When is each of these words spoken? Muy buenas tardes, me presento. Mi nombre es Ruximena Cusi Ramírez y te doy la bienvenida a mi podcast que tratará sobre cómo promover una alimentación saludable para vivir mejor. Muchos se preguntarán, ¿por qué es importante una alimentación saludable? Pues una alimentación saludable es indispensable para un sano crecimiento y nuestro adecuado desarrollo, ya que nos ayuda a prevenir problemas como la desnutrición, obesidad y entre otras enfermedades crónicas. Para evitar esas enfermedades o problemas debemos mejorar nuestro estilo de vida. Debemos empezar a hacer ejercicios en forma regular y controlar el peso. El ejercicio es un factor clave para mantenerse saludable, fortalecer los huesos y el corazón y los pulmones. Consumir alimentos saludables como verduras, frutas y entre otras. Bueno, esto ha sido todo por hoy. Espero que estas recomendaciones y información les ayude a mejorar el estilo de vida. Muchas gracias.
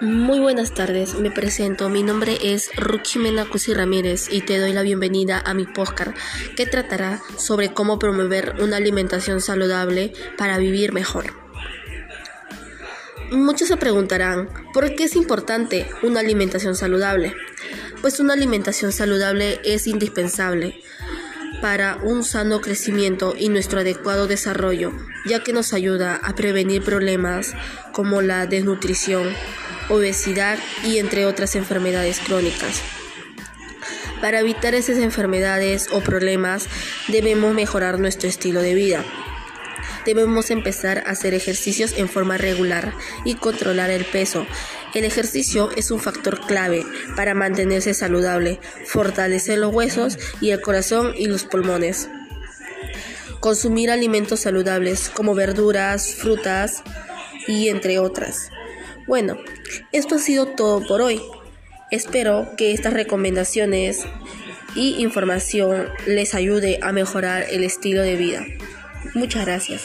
Muy 0.00 0.38
buenas 0.38 0.74
tardes, 0.74 1.14
me 1.14 1.32
presento. 1.32 1.88
Mi 1.88 2.04
nombre 2.04 2.38
es 2.40 2.70
Ruximena 2.76 3.46
Cusi 3.46 3.74
Ramírez 3.74 4.28
y 4.30 4.42
te 4.42 4.58
doy 4.58 4.72
la 4.72 4.82
bienvenida 4.82 5.42
a 5.44 5.54
mi 5.54 5.64
podcast 5.64 6.16
que 6.56 6.66
tratará 6.66 7.20
sobre 7.36 7.74
cómo 7.74 7.98
promover 7.98 8.54
una 8.60 8.76
alimentación 8.76 9.40
saludable 9.40 10.12
para 10.36 10.56
vivir 10.58 10.92
mejor. 10.92 11.34
Muchos 13.32 13.66
se 13.66 13.76
preguntarán, 13.76 14.48
¿por 14.72 14.94
qué 14.94 15.04
es 15.04 15.16
importante 15.16 15.88
una 16.04 16.20
alimentación 16.20 16.76
saludable? 16.76 17.34
Pues 18.00 18.20
una 18.20 18.34
alimentación 18.34 18.92
saludable 18.92 19.60
es 19.64 19.88
indispensable 19.88 20.80
para 21.60 21.96
un 22.04 22.22
sano 22.22 22.60
crecimiento 22.60 23.34
y 23.36 23.48
nuestro 23.48 23.80
adecuado 23.80 24.28
desarrollo, 24.28 24.92
ya 25.26 25.42
que 25.42 25.52
nos 25.52 25.72
ayuda 25.72 26.20
a 26.22 26.36
prevenir 26.36 26.82
problemas 26.82 27.54
como 27.92 28.22
la 28.22 28.46
desnutrición, 28.46 29.34
obesidad 29.88 30.58
y 30.84 30.98
entre 30.98 31.26
otras 31.26 31.54
enfermedades 31.56 32.20
crónicas. 32.20 32.82
Para 34.20 34.40
evitar 34.40 34.74
esas 34.74 34.98
enfermedades 34.98 35.88
o 35.92 36.00
problemas 36.00 36.66
debemos 37.06 37.54
mejorar 37.54 38.00
nuestro 38.00 38.28
estilo 38.28 38.60
de 38.62 38.74
vida. 38.74 39.04
Debemos 40.04 40.50
empezar 40.50 41.04
a 41.06 41.10
hacer 41.10 41.34
ejercicios 41.34 41.92
en 41.96 42.08
forma 42.08 42.38
regular 42.38 42.94
y 43.24 43.34
controlar 43.34 43.90
el 43.90 44.04
peso. 44.04 44.46
El 44.94 45.04
ejercicio 45.04 45.70
es 45.76 45.90
un 45.90 46.00
factor 46.00 46.40
clave 46.40 46.84
para 47.14 47.34
mantenerse 47.34 47.94
saludable, 47.94 48.58
fortalecer 48.86 49.58
los 49.58 49.74
huesos 49.74 50.18
y 50.40 50.50
el 50.50 50.60
corazón 50.62 51.12
y 51.16 51.26
los 51.26 51.44
pulmones. 51.44 52.08
Consumir 53.40 53.90
alimentos 53.90 54.40
saludables 54.40 55.10
como 55.10 55.34
verduras, 55.34 56.14
frutas 56.14 56.82
y 57.46 57.68
entre 57.68 57.98
otras. 57.98 58.50
Bueno, 59.08 59.38
esto 59.90 60.16
ha 60.16 60.18
sido 60.18 60.48
todo 60.48 60.86
por 60.86 61.00
hoy. 61.00 61.22
Espero 61.90 62.46
que 62.58 62.72
estas 62.72 62.92
recomendaciones 62.92 64.04
y 64.74 65.02
información 65.02 65.88
les 66.06 66.34
ayude 66.34 66.78
a 66.82 66.92
mejorar 66.92 67.46
el 67.50 67.64
estilo 67.64 68.02
de 68.02 68.16
vida. 68.16 68.44
Muchas 69.14 69.46
gracias. 69.46 69.84